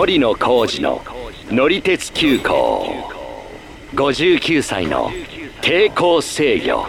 [0.00, 1.02] 森野浩二の
[1.50, 3.04] 乗り鉄急行。
[3.92, 5.10] 59歳の
[5.60, 6.86] 抵抗制御。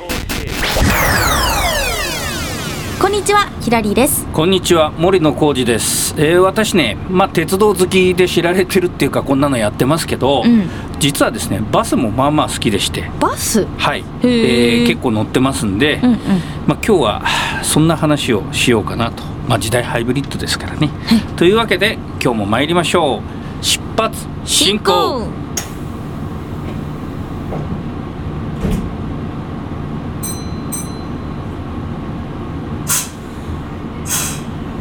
[3.02, 4.26] こんにちはヒラリーです。
[4.28, 10.70] こんにちは森野浩二です、えー私ね、まあ、鉄道好きで知られてるっていうかこんなのやってますけど、うん。
[11.02, 13.12] 実はですねバスもまあまあ好きでして。
[13.20, 13.66] バス？
[13.78, 16.18] はい、えー結構乗ってますんで、うんうん。
[16.66, 17.24] まあ、今日は
[17.62, 20.90] そんな話をしようかなと、まあ、時代ハイブリッドですからね、
[21.36, 23.22] というわけで今日も参りましょう。
[23.62, 25.28] 出発進行。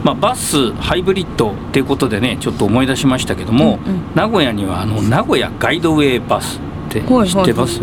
[0.04, 4.02] まあ、バスハイブリッドっていうことでねちょっと思い出しましたけども、うんうん。
[4.14, 7.42] 名古屋にはあの名古屋ガイドウェイバスって知はいはい。
[7.42, 7.80] ってます、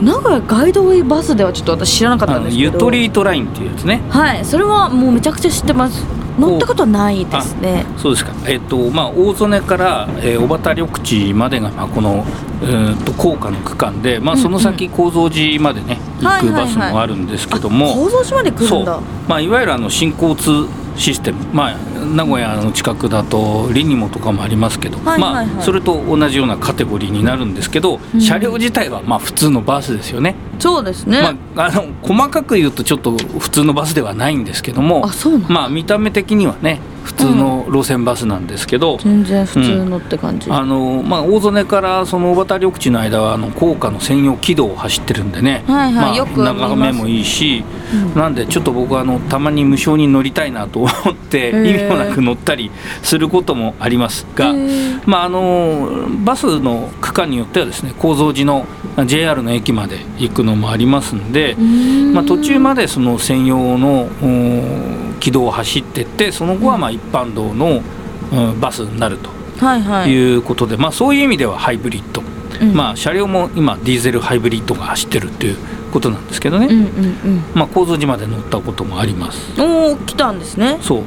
[0.00, 2.72] 名古屋ガイドウェイバスではちょっと私知らなかったんですけど。
[2.72, 4.00] ゆとりートラインっていうやつね。
[4.08, 7.84] はいそれはもうめちゃくちゃ知ってます乗ったことはないですね。
[7.96, 12.24] そうですか、えっとまあ、大曽根から、えー小畑緑地までが、まあ、この、
[12.62, 14.42] えー、と高架の区間で、まあ、うんうん。
[14.42, 16.66] その先構造寺までね、はいはいはい。
[16.66, 19.00] 行くバスもあるんですけどあも、構造島まで来そうるんだ。
[19.28, 20.66] まあ、いわゆるあの新交通
[21.00, 25.46] システム、まあ、名古屋の近くだとリニモとかもありますけど、はいはいはい。
[25.46, 28.20] まあ、それと同じようなカテゴリーになるんですけど、うん。
[28.20, 30.34] 車両自体はまあ普通のバスですよね。
[30.58, 31.22] そうですね、
[31.54, 35.48] まあ、あの細かく言うとちょっと普通のバスではないんですけどもあそうなんだ。
[35.48, 48.14] まあ見た目的にはね普通の路線バスなんですけど、全然普通のって感じ、あのまあ、大曽根からその小畑緑地の間はあの高架の専用軌道を走ってるんでね、はい眺めもいいし、うん。
[48.14, 52.70] なんでちょっと僕はあのたまに無償に乗りたいなと思って意味もなく乗ったり
[53.02, 54.52] することもありますが
[55.06, 58.66] まあ、あのバスの区間によってはですね構造寺の
[59.06, 61.56] JR の駅まで行くのもありますんで、
[62.12, 67.82] まあ、途中までその専用のうん軌道を走ってってその後はまあ一般道の、
[68.32, 70.10] うんバスになるとはいはい。
[70.10, 72.22] いうことで、まあ、そういう意味ではハイブリッド、
[72.60, 72.74] うん。
[72.74, 75.56] まあ、車両も今ディーゼルハイブリッドが走ってるっていう
[75.92, 76.88] ことなんですけどね、うんうんう
[77.28, 77.44] ん。
[77.54, 79.60] まあ、構造寺まで乗ったこともあります。
[79.60, 80.78] おお来たんですね。
[80.80, 81.04] そう。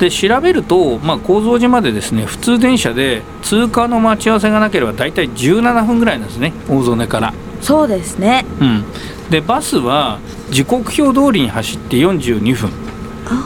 [0.00, 7.34] で調べると、まあ、構造寺までですね普通電車で通過の待ち合わせがなければ大体17分ぐらいなんですね大曽根から。
[7.60, 8.44] そうですね。
[8.60, 8.84] うん、
[9.30, 10.18] でバスは
[10.50, 12.70] 時刻表通りに走って42分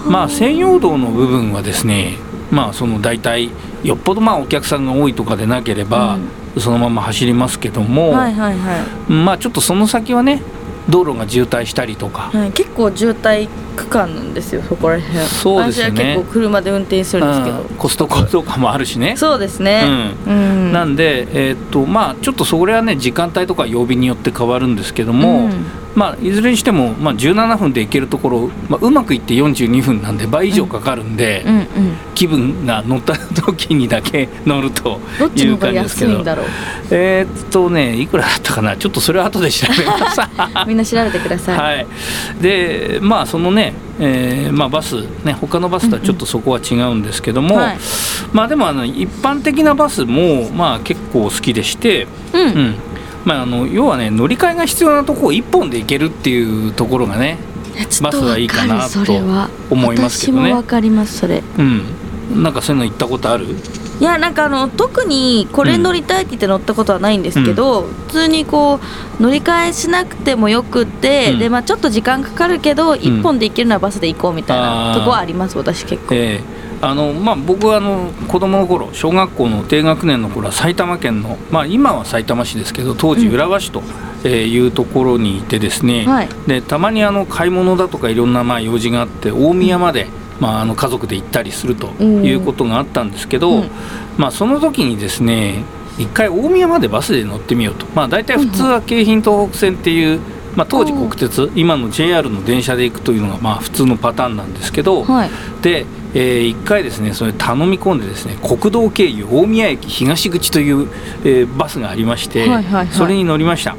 [0.09, 2.17] まあ専用道の部分はですね
[2.51, 3.51] まあその大体
[3.83, 6.19] よっぽどまあお客さんが多いとかでなければ、
[6.59, 8.13] そのまま走りますけども、
[9.09, 10.43] まあちょっとその先はね
[10.89, 15.19] 道路が渋滞したりとか、はい、結構渋滞区間なんですよそこら辺。
[15.27, 15.93] そうですよね。
[15.93, 17.69] 私は結構車で運転するんですけど、うん。
[17.77, 19.17] コストコとかもあるしね。
[19.17, 20.15] そうですね。
[20.27, 25.67] うん、なんで、えーっとまあ、ちょっとそれはね時間帯とか曜日によって変わるんですけども、うん。
[25.95, 31.57] まあ、いずれにしても、まあ、17分で行けるところ、まあ、うまくいって42分なんで倍以上かかるんで、うん。
[31.57, 31.67] うん
[32.17, 36.13] 気分が乗った時にだけ乗るとどっちいう感じですけど。
[36.13, 36.47] 安いんだろう。
[36.91, 38.75] えーっとねいくらだったかな？
[38.75, 40.21] ちょっとそれは後で調べます。
[40.67, 41.87] みんな調べてください、はい、
[42.41, 43.66] でまあそのね、
[43.99, 47.79] えーまあ、バスね他のバスとはちょっとそこは違うんですけども、はい。
[48.33, 52.41] まあでもあの一般的なバスもまあ結構好きでして、うん。
[52.41, 52.75] うん。
[53.25, 57.39] まあ、あの要はね乗り換えが必要なとこを一本で行けるっていうところがね、
[58.01, 60.45] バスはいいかなわるそれは思いますけどね。
[60.45, 61.43] 私もわかりますそれ。
[61.59, 63.47] うん、なんかそういうの行ったことある？
[63.99, 68.79] いやなんかあの特にこれ乗りたいって言って乗ったことはないんですけど、普通にこ
[69.19, 71.39] う乗り換えしなくてもよくって、うん。
[71.39, 76.67] でまあちょっと時間かかるけど一本で行けるのはバスで行こうみたいなとこはあります私結構、ええ。
[76.83, 83.35] あのまあ、僕はあの子供の頃小学校の低学年の頃は埼玉県の、まあ、今は埼玉市ですけど当時うん。
[83.35, 83.83] 浦和市と
[84.25, 86.29] えーいうところにいてですね、はい。
[86.47, 90.09] でたまにあの買い物だとかいろんなまあ用事があって大宮まで、
[90.41, 93.71] まあ、あの家族で行ったりするということがあったんですけど、うん。
[94.17, 95.65] まあ、その時にですね
[95.99, 100.21] 一回大宮までバスで乗ってみようと、まあ、大体普通は京浜東北線っていう、
[100.55, 105.31] まあ、当時国鉄今の JR の電車で行くというのがまあ普通のパターンなんですけど、はい。
[105.63, 110.89] で、えー一回ですねそれ頼み込んでですね国道経由大宮駅東口という、
[111.25, 112.89] えーバスがありまして、はいはいはい。
[112.89, 113.77] それに乗りました。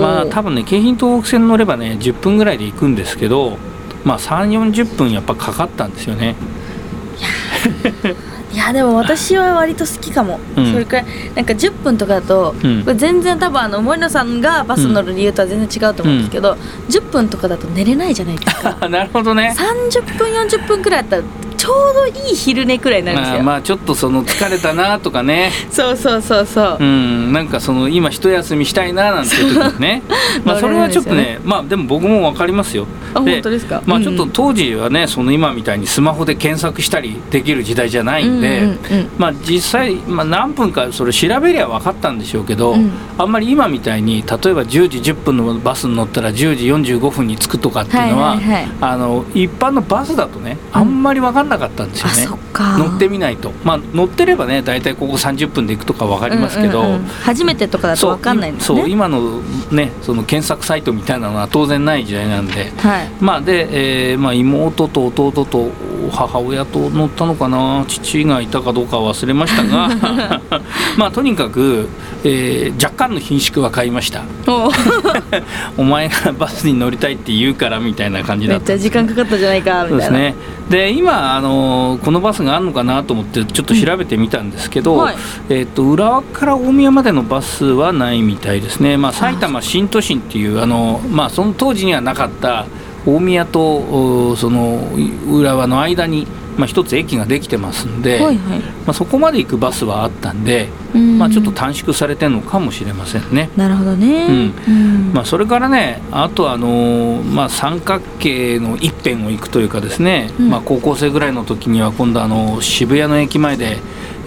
[0.00, 3.58] まあ多分ね京浜東北線乗ればね10分ぐらいで行くんですけど
[4.06, 6.36] まあ3 4 0分やっぱかかったんですよね。
[8.52, 10.72] いやでも私は割と好きかも、うん。
[10.72, 11.04] それくらい。
[11.34, 12.84] なんか10分とかだと、うん。
[12.84, 16.56] これ全然多分あの森野さんがバス乗る理由とは全然違うと思うんですけど、
[16.88, 18.74] 10分とかだと寝れないじゃないですか。
[18.88, 19.52] なるほどね。
[19.58, 21.22] 30分40分くらいだったら
[21.56, 25.50] ちょうどいい昼寝くらいになるんですよ、まあ、まあちょっとその疲れたなとかね。
[25.70, 30.02] そうそうそうそう、うんなんかその今一休みしたいななんていう時にね。
[30.44, 32.86] まあそれはちょっと乗れるんねまあでも僕も分かりますよ。
[33.14, 33.82] あ本当ですか？
[33.86, 39.08] まあちょっとうん当時はねその今みたいにスマホで検索したりできる時代じゃないんで、うんうんうん。
[39.18, 42.90] まあ実際、まあ、何分かそれ調べりゃ分かったんでしょうけど、うん。
[43.18, 48.68] あんまり今みたいに例えば10時10分のバスに乗ったら10時45分に着くとかっていうのは,、はいはいはい。
[48.80, 52.78] あの一般のバスだとねあんまり分かんなかったんですよあね。
[52.78, 53.52] 乗ってみないと。
[53.64, 57.06] まあ乗ってればね大体ここ30分で行くとか分かりますけど、うんうんうん。
[57.06, 58.80] 初めてとかだとそう分かんないんですね。
[58.80, 59.40] そう今の
[59.70, 62.72] ねその検索サイトみたいなのは当然ない時代なんで。
[62.76, 63.10] はい。
[63.20, 65.70] まあで、えーまあ、妹と弟と
[66.12, 67.84] 母親と乗ったのかな。
[67.88, 70.40] 父がいたかどうかは忘れましたが。
[70.96, 71.88] まあとにかく、
[72.24, 74.22] えー若干の品縮は買いました。
[74.46, 74.70] お
[75.78, 79.88] お前がバスに乗りたいって言うからみたいな感じだっためっちゃ時間かかったじゃないかみたいな。
[79.88, 80.34] そうですね。
[80.70, 85.16] で今あのこのバスがあるのかなと思ってちょっと調べてみたんですけど、うんはい。
[85.50, 92.66] えっと浦和から大宮までのバスはないみたいですね、まあ、埼玉新都心っていうあの、まあ、その当時にはなかった
[93.06, 94.80] 大宮とおその
[95.30, 96.26] 浦和の間に、
[96.56, 98.36] まあ、一つ駅ができてますんで、はいはい。
[98.36, 101.18] まあ、そこまで行くバスはあったんで、うん。
[101.18, 103.50] まあ、ちょっと短縮されてるのかもしれませんね。
[103.56, 104.54] なるほどね。
[104.66, 105.10] うん。
[105.10, 105.12] ん。
[105.12, 110.50] まあ、それからね、あとはあのーまあ、三角形の一辺を行くというかですね、うん。
[110.50, 113.78] まあ、高校生ぐらいの時には今度あの渋谷の駅前で、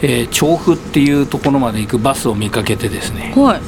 [0.01, 3.61] えー調布っていうところまで行くバスを見かけてですね、はい。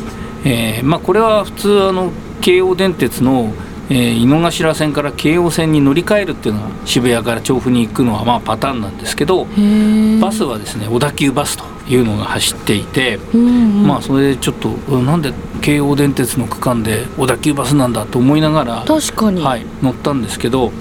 [0.46, 2.12] えーまあ、これは普通あの
[2.42, 3.54] 京王電鉄の、
[3.91, 13.19] えー井の頭線から京王線に乗り換えるっていうのは渋谷から調布に行くのはまあパターンなんですけど、バスはですね小田急バスというのが走っていて。
[13.33, 20.71] うんうんまあそれでちょっとうんなんで京王電鉄の区間で小田急バスなんだと思いながら、確かにはい、乗ったんですけど、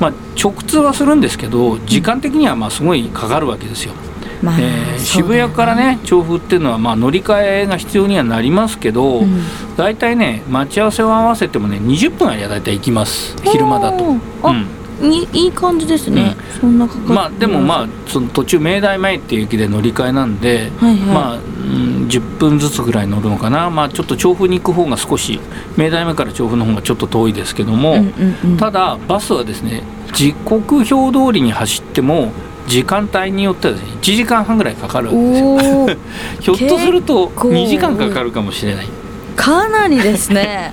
[0.00, 3.94] まあ、直通はするんですけど時間的にはまあすごいかかるわけですよ。
[4.42, 9.42] まあえー渋谷からね調布っていうのはまあ乗り換えが必要にはなりますけど、うん。
[9.76, 13.36] 大体ね待ち合わせを合わせてもね20分ありゃ大体行きます。
[13.44, 14.04] 昼間だと。
[14.04, 14.82] うん。
[15.02, 20.98] いいいい感じですね、そんなかかまあでもまあその途中明大前っていう駅で乗り換えなんで、はいはい。
[21.00, 23.68] まあ、うん、10分ずつぐらい乗るのかな。
[23.68, 25.40] まあちょっと調布に行く方が少し
[25.76, 28.56] 明大前から調布の方がちょっと遠いですけども、うんうんうん。
[28.56, 32.30] ただバスはですね時刻表通りに走っても
[32.66, 35.96] 時間帯によってはね1時間半ぐらいかかるわけですよ。
[36.40, 37.48] ひょっとすると結構。
[37.48, 38.88] 2時間かかるかもしれない。
[39.36, 40.72] かなりですね。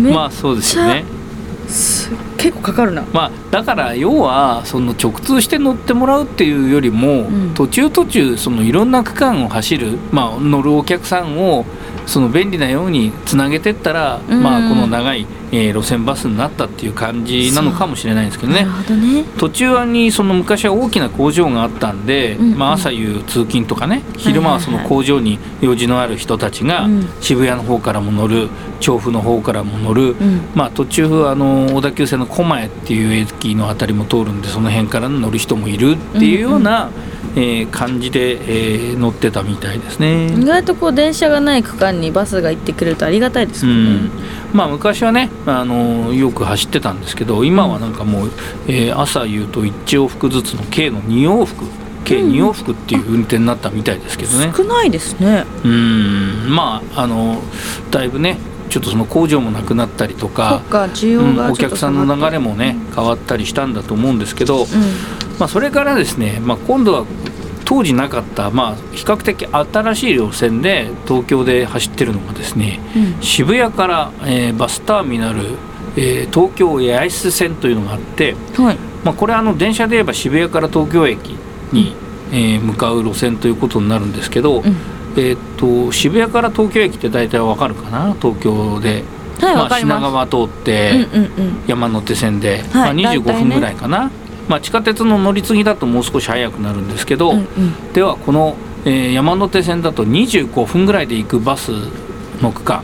[0.00, 1.04] め まあそうですよね。
[1.68, 3.04] す結構かかるな。
[3.12, 7.52] まあ、だから要はその直通して乗ってもらうっていうよりも、ん。
[7.54, 11.64] 途中途中そのいろんな区間を走る、まあ、乗るお客さんを
[12.06, 14.42] その便利なようにつなげてったら、うん。
[14.42, 18.64] まあ、この長い、えー路線バスになったっていう感じなのかもしれないんですけどね。
[18.64, 19.24] ね。
[19.38, 22.52] 途中にその昔は大きな工場があったんで、うん。
[22.52, 22.58] うん。
[22.58, 27.08] まあ、朝夕通勤とかね昼間はその工場に用事のある人たちがうん。
[27.20, 28.48] 渋谷の方からも乗る
[28.80, 30.40] 調布の方からも乗る、うん。
[30.54, 36.90] まあ、途中あの小田急線の狛江っていう駅の辺りも通るんでその辺から乗る人もいるっていうような、
[37.34, 40.26] えー感じで、えー乗ってたみたいですね。
[40.26, 44.10] 意外とこう電車がない区間にバスが行ってくれるとありがたいですもんね、
[44.52, 44.56] うん。
[44.56, 48.30] まあ、昔はねあのよく走ってたんですけど今はなんかもう、
[48.66, 51.64] えー朝夕と1往復ずつの計の2往復
[52.04, 54.52] 計2往復っていう運転になったみたいですけどね。
[54.56, 55.44] 少ないですね。
[55.64, 56.54] うん。
[56.54, 57.40] まああの
[57.90, 58.38] だいぶね
[58.72, 60.62] ちょっとその工場もなくなったりとそか
[61.22, 64.66] うんお客さんの流れもね変わったりしたんだと思うんですけど、う
[65.38, 67.04] まあ、それからですね、まあ、今度は
[67.64, 73.22] 当時なかった、まあ、比較的新しい路線で東京で走ってるのがですねんうん。
[73.22, 75.40] 渋谷から、えーバスターミナル、
[75.96, 78.76] えー東京八重洲線というのがあって、はい。
[79.04, 81.30] まあ、これはあの電車で言えば渋谷から東京駅
[81.72, 81.94] に、
[82.30, 84.76] えー向かう路線ということになるんですけど、うん。
[85.16, 88.14] えーっと渋谷から東京駅って大体わかるかな？
[88.20, 89.04] 東京で、
[89.40, 91.62] はいまあ、品川通って、うんうんうん。
[91.66, 94.10] 山手線で、はいまあ、25大体ね分ぐらいかな、
[94.48, 97.92] まあ、地下鉄の乗り継ぎだともう少し早くなるんですけど、うんうん。
[97.92, 101.70] ではこの、えー山手線だと25分ぐらいで行くバス
[102.40, 102.82] の区間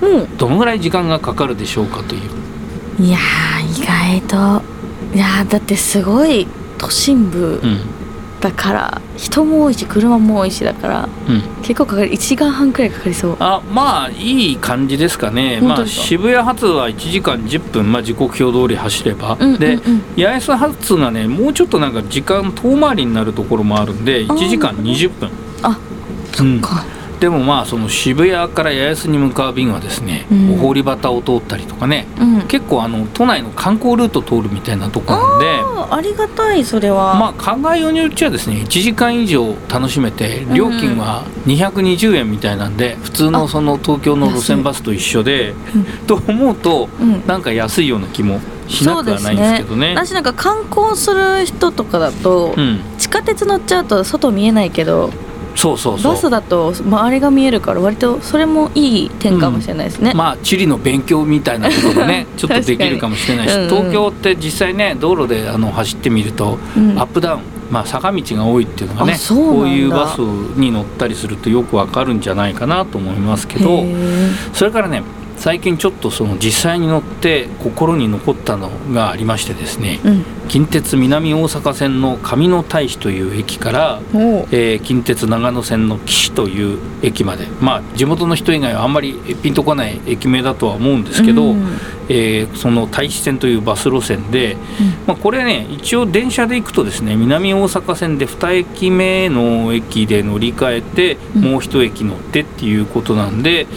[0.00, 2.20] もどのぐらい時間がかかるでしょうかという、
[3.00, 3.02] う。
[3.02, 4.62] いやー意外と。
[5.14, 6.46] いやーだってすごい
[6.78, 7.99] 都心部うん
[8.40, 13.36] だから人も多いし車も多いしだからうん、結構かかる1時間半くらいかかりそう。
[13.38, 19.60] あまあいい感じですかね、まあ、渋谷発は1時間10分、まあ、時刻表通り走れば、うんうんうん。
[19.60, 19.76] で
[20.16, 25.30] 八重洲発がねもうちょっとなんか時間遠回りになるところもあるんで1時間20分。
[25.62, 25.78] あ
[26.40, 26.60] うん。
[26.60, 26.84] か
[27.20, 30.54] でもまあその渋谷から八重洲に向かう便はですね、うん。
[30.54, 32.48] お堀端を通ったりとかねうん。
[32.48, 45.54] 結構あの都内の観光ルート通るみたいなとこなんであありがたいそれは、まあ考えようによっちゃですね1時間以上楽しめて料金は220円みたいなんで普通のその東京の路線バスと一緒で
[46.06, 47.26] と思うとうん。
[47.26, 49.94] なんか安いような気もしなくはないんですけどね。
[49.94, 55.10] 私なんか観光する人とかだと、うん、地下鉄乗っちゃうと外見えないけど
[55.60, 56.12] そうそうそう。
[56.14, 63.68] バスだと周りが見えるから割とそれもいい点かもしれないですね、まあ地理の勉強みたいなこともね ちょっとできるかもしれないし、うんうん。
[63.68, 66.98] 東京って実際ね道路であの走ってみると、うん。
[66.98, 67.40] アップダウン、
[67.70, 73.84] まあ、坂道が多いっていうのがねこういうバスに乗ったりするとよくわかるんじゃないかなと思いますけど
[74.54, 75.02] それからね
[75.36, 84.00] 最近ちょっとその実際に乗って心に残ったのがありましてですねうん近鉄南大阪線の上野大使という駅から
[84.50, 87.46] えー近鉄長野線の岸という駅まで。
[87.60, 89.14] まあ地元の人以外はあんまり
[89.44, 91.78] ピンとこない駅名だとは思うんですけど、うん。
[92.08, 94.56] えーその大使線というバス路線で、
[95.06, 101.42] まあ、これね一応電車で行くとですね南大阪線で2駅目の駅で乗り換えてうん。
[101.42, 103.68] もう1駅乗ってっていうことなんで、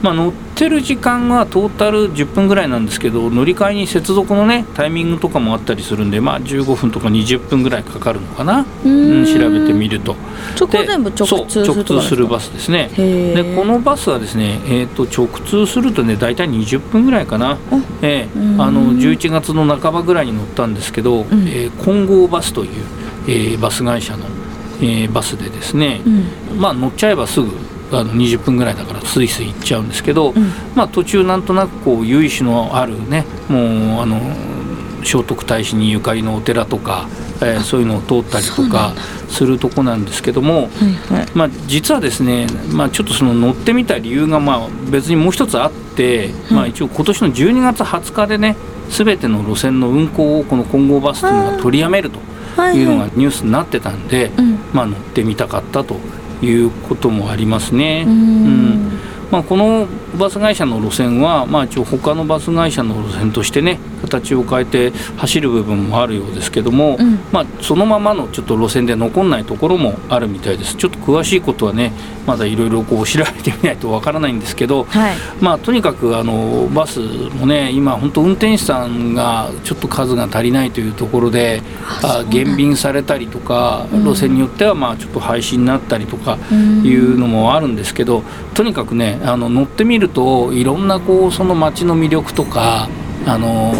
[0.00, 10.16] まあ、乗ってる時間はトータル10分ぐらいなんですけど乗り換えに接続のねタイミングとかもあったりするんでまあ15分とか20分ぐらいかかるのかな、うん、調べてみると。
[10.56, 12.90] そこ全部直通する直通するバスですね。
[12.96, 17.58] でこのバスはですね、えー、と直通するとね大体20分ぐらいかな、
[18.02, 18.60] ええうん。
[18.60, 21.26] あの11月の半ばぐらいに乗ったんですけど、ん。
[21.48, 22.70] えー金剛バスという、
[23.26, 24.24] えーバス会社の、
[24.80, 26.02] えーバスでですね、
[26.52, 26.60] うん。
[26.60, 27.48] まあ乗っちゃえばすぐ
[27.92, 30.52] あの20分ぐらいだからスイスイ行っちゃうんですけど、うん。
[30.74, 34.20] まあ途中なんとなくこう由緒のあるねもうあの
[35.04, 37.08] 聖徳太子にゆかりのお寺とか、
[37.42, 38.92] えーそういうのを通ったりとか
[39.28, 40.68] するとこなんですけども、
[41.34, 48.56] まあ、実はですね、まあ、ちょっとその乗ってみた理由がまあ別にもう一つあって、まあ、一応今年の12月20日でね
[48.90, 52.18] 全ての路線の運行をこの金剛バスというのが取りやめると
[52.74, 54.58] いうのがニュースになってたんで、うん。
[54.72, 55.96] まあ、乗ってみたかったと
[56.42, 58.04] いうこともありますね。
[58.06, 58.16] ううん。
[58.88, 58.98] ん。
[59.30, 59.86] まあ、この
[60.18, 67.18] バス会社の路線は、まあ、一応他のバス会社の路線としてね形を変えて走る部分もあるようですけども、うん。
[67.32, 70.76] まあ、そのままのちょっと路線で残んないところもあるみたいです。
[70.76, 71.92] ちょっと詳しいことはね
[72.26, 75.16] まだいろいろこう調べてみないとわからないんですけど、はい。
[75.40, 81.62] まあ、とにかくあのバスもね今本当運転手さんがちょっと数が足りないというところで
[82.02, 84.04] あ減便されたりとか、うん。
[84.04, 86.84] 路線によってはまあちょっと廃止になったりとかうん。
[86.84, 88.22] いうのもあるんですけど
[88.54, 92.88] とにかくねあの乗ってみるといろんなこうその街の魅力とか
[93.26, 93.74] あの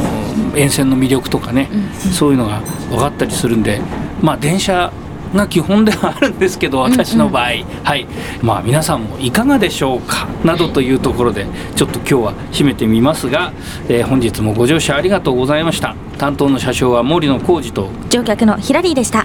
[0.55, 1.69] 沿線の魅力とかね、
[2.13, 2.61] そういうのが
[2.91, 3.81] 分かったりするんで
[4.21, 4.93] まあ電車
[5.35, 7.45] が基本ではあるんですけど私の場合、
[7.85, 8.07] はい。
[8.43, 10.27] まあ皆さんもいかがでしょうか？
[10.45, 11.47] などというところで
[11.77, 13.53] ちょっと今日は締めてみますが、
[13.89, 15.95] えー本日もご乗車ありがとうございました。
[16.19, 19.20] 担当の車掌は森野浩二と乗客のヒラリーでした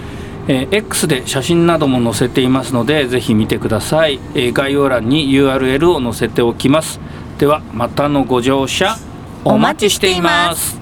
[0.48, 7.00] えー X で写真なども載せていますのでぜひ見てください、えー概要欄に URL を載せておきます。
[7.38, 8.96] ではまたのご乗車
[9.44, 10.80] お待ちしています。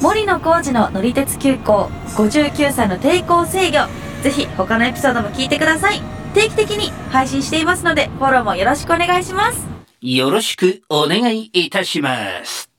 [0.00, 3.78] 森野浩二の乗り鉄急行59歳の抵抗制御。
[4.22, 6.00] ぜひ他のエピソードも聞いてください。
[6.34, 9.78] 定期的に配信していますのでフォローもよろしくお願いします。
[10.00, 12.70] よろしくお願いいたします